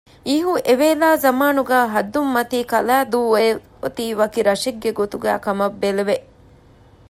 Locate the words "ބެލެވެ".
5.81-6.17